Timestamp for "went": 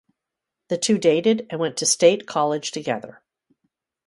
1.59-1.77